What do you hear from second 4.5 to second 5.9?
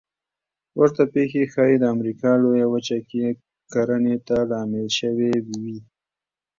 لامل شوې وي